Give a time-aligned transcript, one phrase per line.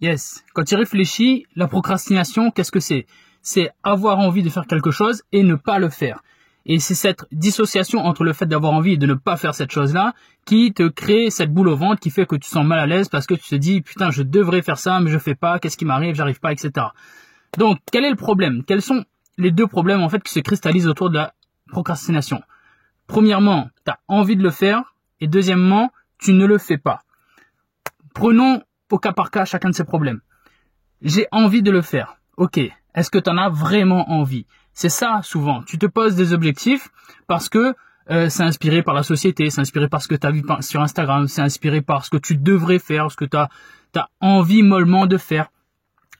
[0.00, 3.06] Yes, quand tu réfléchis, la procrastination, qu'est-ce que c'est?
[3.42, 6.22] C'est avoir envie de faire quelque chose et ne pas le faire.
[6.66, 9.70] Et c'est cette dissociation entre le fait d'avoir envie et de ne pas faire cette
[9.70, 10.14] chose-là
[10.46, 13.08] qui te crée cette boule au ventre qui fait que tu sens mal à l'aise
[13.08, 15.76] parce que tu te dis putain je devrais faire ça mais je fais pas, qu'est-ce
[15.76, 16.86] qui m'arrive, j'arrive pas, etc.
[17.58, 18.64] Donc quel est le problème?
[18.66, 19.04] Quels sont
[19.36, 21.34] les deux problèmes en fait qui se cristallisent autour de la
[21.68, 22.42] procrastination?
[23.06, 27.02] Premièrement, tu as envie de le faire et deuxièmement, tu ne le fais pas.
[28.14, 30.20] Prenons au cas par cas chacun de ces problèmes.
[31.02, 32.16] J'ai envie de le faire.
[32.36, 32.58] Ok.
[32.94, 34.46] Est-ce que tu en as vraiment envie?
[34.72, 35.62] C'est ça souvent.
[35.62, 36.88] Tu te poses des objectifs
[37.26, 37.74] parce que
[38.10, 40.80] euh, c'est inspiré par la société, c'est inspiré par ce que tu as vu sur
[40.82, 45.06] Instagram, c'est inspiré par ce que tu devrais faire, ce que tu as envie mollement
[45.06, 45.48] de faire.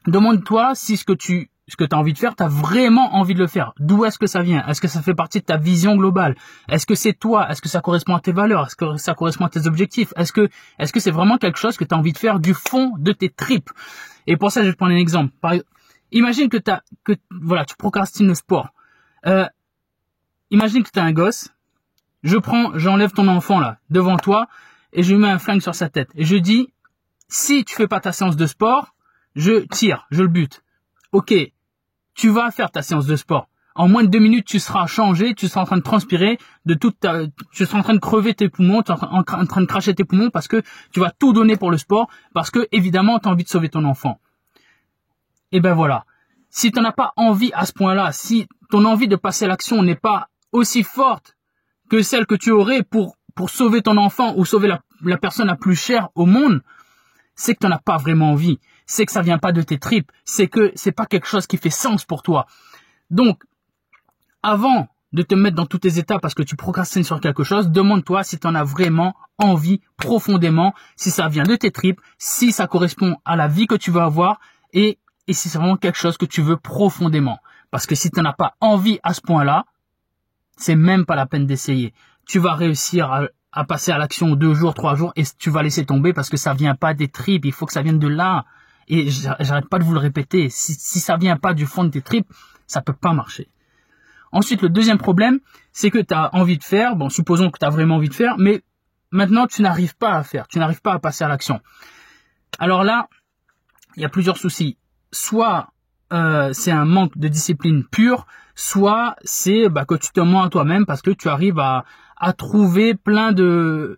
[0.07, 3.15] Demande-toi si ce que tu ce que tu as envie de faire, tu as vraiment
[3.15, 3.73] envie de le faire.
[3.79, 4.65] D'où est-ce que ça vient?
[4.67, 6.35] Est-ce que ça fait partie de ta vision globale?
[6.69, 7.49] Est-ce que c'est toi?
[7.49, 8.67] Est-ce que ça correspond à tes valeurs?
[8.67, 10.13] Est-ce que ça correspond à tes objectifs?
[10.15, 12.53] Est-ce que est-ce que c'est vraiment quelque chose que tu as envie de faire du
[12.53, 13.71] fond de tes tripes?
[14.27, 15.33] Et pour ça, je vais te prendre un exemple.
[16.11, 16.71] imagine que tu
[17.03, 18.69] que voilà, tu procrastines le sport.
[19.25, 19.47] Euh,
[20.51, 21.49] imagine que tu es un gosse.
[22.23, 24.47] Je prends, j'enlève ton enfant là devant toi
[24.93, 26.73] et je lui mets un flingue sur sa tête et je dis
[27.27, 28.95] si tu fais pas ta séance de sport,
[29.35, 30.63] je tire, je le bute.
[31.11, 31.33] Ok,
[32.15, 33.47] tu vas faire ta séance de sport.
[33.77, 36.73] En moins de deux minutes, tu seras changé, tu seras en train de transpirer, de
[36.75, 39.65] toute ta, tu seras en train de crever tes poumons, tu seras en train de
[39.65, 40.61] cracher tes poumons parce que
[40.93, 43.67] tu vas tout donner pour le sport, parce que évidemment, tu as envie de sauver
[43.67, 44.19] ton enfant.
[45.51, 46.05] Et ben voilà.
[46.49, 49.95] Si tu n'as pas envie à ce point-là, si ton envie de passer l'action n'est
[49.95, 51.35] pas aussi forte
[51.89, 55.47] que celle que tu aurais pour pour sauver ton enfant ou sauver la, la personne
[55.47, 56.61] la plus chère au monde,
[57.35, 59.79] c'est que tu n'en as pas vraiment envie c'est que ça vient pas de tes
[59.79, 62.47] tripes, c'est que c'est pas quelque chose qui fait sens pour toi.
[63.09, 63.43] Donc,
[64.43, 67.69] avant de te mettre dans tous tes états parce que tu procrastines sur quelque chose,
[67.69, 72.67] demande-toi si tu as vraiment envie profondément, si ça vient de tes tripes, si ça
[72.67, 74.39] correspond à la vie que tu veux avoir
[74.73, 77.39] et, et si c'est vraiment quelque chose que tu veux profondément.
[77.71, 79.65] Parce que si tu n'en as pas envie à ce point-là,
[80.57, 81.93] c'est même pas la peine d'essayer.
[82.27, 85.63] Tu vas réussir à, à passer à l'action deux jours, trois jours et tu vas
[85.63, 87.45] laisser tomber parce que ça vient pas des tripes.
[87.45, 88.45] Il faut que ça vienne de là.
[88.87, 90.49] Et j'arrête pas de vous le répéter.
[90.49, 92.31] Si, si ça vient pas du fond de tes tripes,
[92.67, 93.49] ça peut pas marcher.
[94.31, 95.39] Ensuite, le deuxième problème,
[95.71, 98.13] c'est que tu as envie de faire, bon, supposons que tu as vraiment envie de
[98.13, 98.63] faire, mais
[99.11, 101.61] maintenant tu n'arrives pas à faire, tu n'arrives pas à passer à l'action.
[102.59, 103.07] Alors là,
[103.95, 104.77] il y a plusieurs soucis.
[105.11, 105.69] Soit
[106.11, 110.49] euh, c'est un manque de discipline pure, soit c'est bah, que tu te mens à
[110.49, 111.85] toi-même parce que tu arrives à,
[112.17, 113.97] à trouver plein de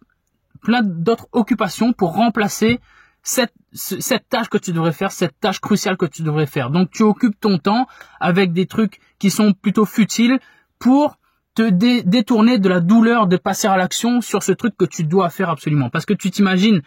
[0.61, 2.79] plein d'autres occupations pour remplacer
[3.27, 6.69] cette, cette tâche que tu devrais faire, cette tâche cruciale que tu devrais faire.
[6.69, 7.85] Donc tu occupes ton temps
[8.21, 10.39] avec des trucs qui sont plutôt futiles
[10.79, 11.17] pour
[11.53, 15.29] te détourner de la douleur de passer à l'action sur ce truc que tu dois
[15.29, 15.89] faire absolument.
[15.89, 16.81] Parce que tu t'imagines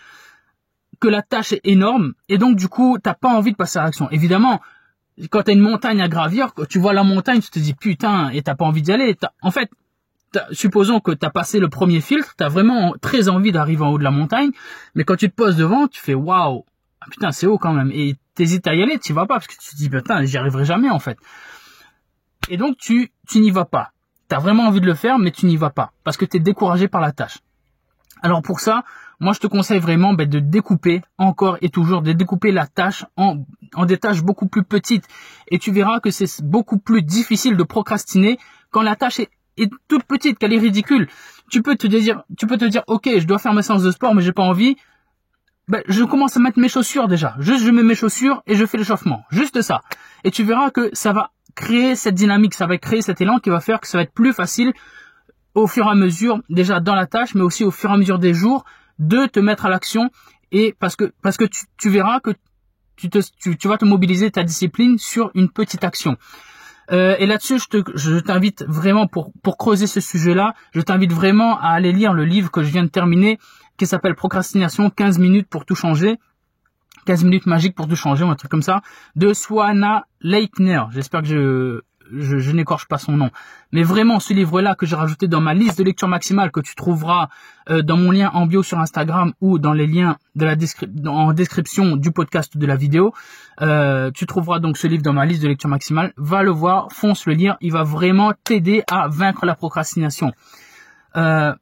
[0.98, 3.82] que la tâche est énorme et donc du coup t'as pas envie de passer à
[3.82, 4.08] l'action.
[4.10, 4.62] Évidemment,
[5.28, 8.30] quand tu as une montagne à gravir, tu vois la montagne, tu te dis putain
[8.30, 9.14] et t'as pas envie d'y aller.
[9.42, 9.68] En fait,
[10.52, 13.91] supposons que tu as passé le premier filtre, tu as vraiment très envie d'arriver en
[13.91, 14.50] haut de la montagne,
[14.94, 16.64] mais quand tu te poses devant, tu fais waouh,
[17.00, 17.91] ah, putain, c'est haut quand même.
[17.92, 20.36] Et t'hésites à y aller, tu vas pas parce que tu te dis putain, j'y
[20.36, 21.18] arriverai jamais en fait.
[22.48, 23.92] Et donc tu tu n'y vas pas.
[24.28, 26.36] Tu as vraiment envie de le faire, mais tu n'y vas pas parce que tu
[26.36, 27.38] es découragé par la tâche.
[28.22, 28.84] Alors pour ça,
[29.18, 33.06] moi je te conseille vraiment ben, de découper encore et toujours, de découper la tâche
[33.16, 35.06] en, en des tâches beaucoup plus petites.
[35.48, 38.38] Et tu verras que c'est beaucoup plus difficile de procrastiner
[38.70, 39.30] quand la tâche est
[39.62, 41.09] est toute petite, qu'elle est ridicule,
[41.50, 43.91] tu peux te dire, tu peux te dire, ok, je dois faire ma séance de
[43.91, 44.76] sport, mais j'ai pas envie.
[45.69, 47.36] Ben, je commence à mettre mes chaussures déjà.
[47.39, 49.24] Juste, je mets mes chaussures et je fais l'échauffement.
[49.30, 49.83] Juste ça.
[50.24, 53.51] Et tu verras que ça va créer cette dynamique, ça va créer cet élan qui
[53.51, 54.72] va faire que ça va être plus facile
[55.54, 57.97] au fur et à mesure, déjà dans la tâche, mais aussi au fur et à
[57.97, 58.65] mesure des jours,
[58.98, 60.10] de te mettre à l'action.
[60.53, 62.30] Et parce que, parce que tu, verras que
[62.97, 63.18] tu, te,
[63.53, 66.16] tu vas te mobiliser ta discipline sur une petite action.
[66.92, 67.59] Euh, et là-dessus,
[67.95, 72.25] je t'invite vraiment pour, pour creuser ce sujet-là, je t'invite vraiment à aller lire le
[72.25, 73.39] livre que je viens de terminer,
[73.77, 76.19] qui s'appelle Procrastination 15 minutes pour tout changer.
[77.07, 78.83] 15 minutes magiques pour tout changer, ou un truc comme ça,
[79.16, 80.83] de Swana Leitner.
[80.91, 81.81] J'espère que je,
[82.12, 83.30] je, n'écorche pas son nom.
[83.72, 86.74] Mais vraiment, ce livre-là que j'ai rajouté dans ma liste de lecture maximale que tu
[86.74, 87.28] trouveras
[87.68, 90.16] euh, dans mon lien en bio sur Instagram ou dans les liens
[91.07, 93.12] en description du podcast de la vidéo,
[93.60, 96.12] euh, tu trouveras donc ce livre dans ma liste de lecture maximale.
[96.16, 100.33] Va le voir, fonce le lire, il va vraiment t'aider à vaincre la procrastination.
[101.16, 101.54] Euh,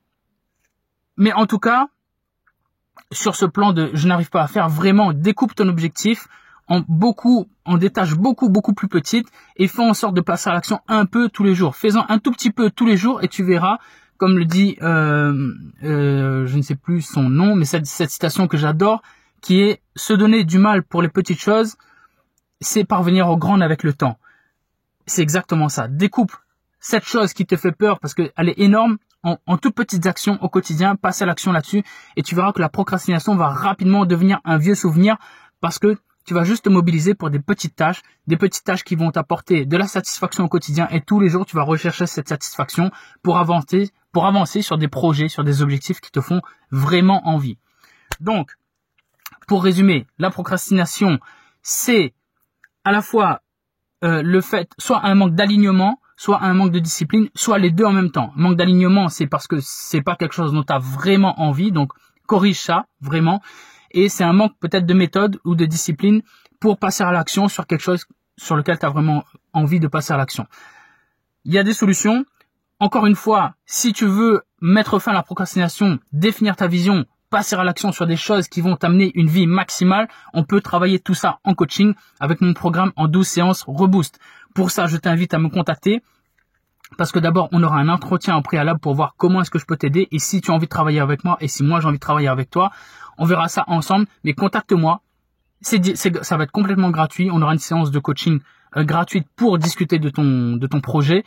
[1.16, 1.88] mais en tout cas,
[3.12, 6.28] sur ce plan de je n'arrive pas à faire, vraiment découpe ton objectif
[6.68, 7.78] en beaucoup, en
[8.18, 11.44] beaucoup beaucoup plus petites et fais en sorte de passer à l'action un peu tous
[11.44, 11.76] les jours.
[11.76, 13.78] Fais-en un tout petit peu tous les jours et tu verras,
[14.18, 18.46] comme le dit, euh, euh, je ne sais plus son nom, mais cette, cette citation
[18.48, 19.02] que j'adore,
[19.40, 21.76] qui est se donner du mal pour les petites choses,
[22.60, 24.18] c'est parvenir aux grandes avec le temps.
[25.06, 25.88] C'est exactement ça.
[25.88, 26.32] Découpe
[26.80, 30.38] cette chose qui te fait peur parce qu'elle est énorme en, en, toutes petites actions
[30.42, 31.82] au quotidien, passe à l'action là-dessus
[32.16, 35.16] et tu verras que la procrastination va rapidement devenir un vieux souvenir
[35.60, 35.98] parce que
[36.28, 39.64] tu vas juste te mobiliser pour des petites tâches, des petites tâches qui vont t'apporter
[39.64, 42.90] de la satisfaction au quotidien et tous les jours tu vas rechercher cette satisfaction
[43.22, 43.90] pour avancer,
[44.60, 47.56] sur des projets, sur des objectifs qui te font vraiment envie.
[48.20, 48.56] Donc,
[49.46, 51.18] pour résumer, la procrastination,
[51.62, 52.12] c'est
[52.84, 53.40] à la fois
[54.04, 57.86] euh, le fait, soit un manque d'alignement, soit un manque de discipline, soit les deux
[57.86, 58.32] en même temps.
[58.36, 61.90] Manque d'alignement, c'est parce que c'est pas quelque chose dont tu as vraiment envie, donc
[62.26, 63.40] corrige ça, vraiment
[63.90, 66.22] et c'est un manque peut-être de méthode ou de discipline
[66.60, 68.06] pour passer à l'action sur quelque chose
[68.36, 70.46] sur lequel tu as vraiment envie de passer à l'action.
[71.44, 72.24] Il y a des solutions.
[72.80, 77.56] Encore une fois, si tu veux mettre fin à la procrastination, définir ta vision, passer
[77.56, 81.14] à l'action sur des choses qui vont t'amener une vie maximale, on peut travailler tout
[81.14, 84.18] ça en coaching avec mon programme en 12 séances Reboost.
[84.54, 86.02] Pour ça, je t'invite à me contacter
[86.96, 89.66] parce que d'abord, on aura un entretien en préalable pour voir comment est-ce que je
[89.66, 91.88] peux t'aider et si tu as envie de travailler avec moi et si moi j'ai
[91.88, 92.70] envie de travailler avec toi.
[93.18, 95.02] On verra ça ensemble, mais contacte-moi.
[95.60, 97.30] Ça va être complètement gratuit.
[97.32, 98.40] On aura une séance de coaching
[98.76, 101.24] euh, gratuite pour discuter de ton, de ton projet.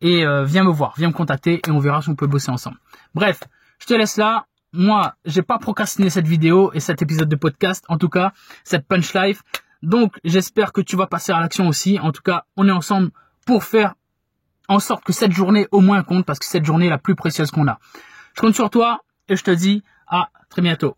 [0.00, 2.50] Et euh, viens me voir, viens me contacter et on verra si on peut bosser
[2.50, 2.76] ensemble.
[3.14, 3.40] Bref,
[3.78, 4.46] je te laisse là.
[4.72, 7.84] Moi, j'ai pas procrastiné cette vidéo et cet épisode de podcast.
[7.88, 8.32] En tout cas,
[8.64, 9.42] cette punch life.
[9.82, 11.98] Donc, j'espère que tu vas passer à l'action aussi.
[11.98, 13.10] En tout cas, on est ensemble
[13.46, 13.94] pour faire
[14.68, 17.14] en sorte que cette journée au moins compte parce que cette journée est la plus
[17.14, 17.78] précieuse qu'on a.
[18.34, 20.97] Je compte sur toi et je te dis à très bientôt.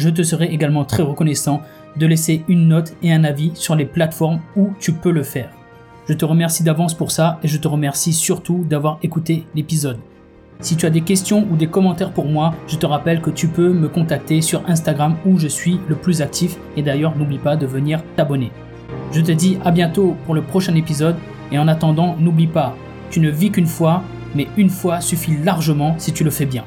[0.00, 1.60] Je te serai également très reconnaissant
[1.98, 5.50] de laisser une note et un avis sur les plateformes où tu peux le faire.
[6.08, 9.98] Je te remercie d'avance pour ça et je te remercie surtout d'avoir écouté l'épisode.
[10.60, 13.46] Si tu as des questions ou des commentaires pour moi, je te rappelle que tu
[13.46, 17.56] peux me contacter sur Instagram où je suis le plus actif et d'ailleurs n'oublie pas
[17.56, 18.52] de venir t'abonner.
[19.12, 21.16] Je te dis à bientôt pour le prochain épisode
[21.52, 22.74] et en attendant, n'oublie pas,
[23.10, 24.02] tu ne vis qu'une fois,
[24.34, 26.64] mais une fois suffit largement si tu le fais bien.